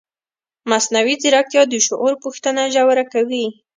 مصنوعي 0.69 1.15
ځیرکتیا 1.21 1.63
د 1.69 1.73
شعور 1.87 2.13
پوښتنه 2.23 2.61
ژوره 2.73 3.05
کوي. 3.13 3.45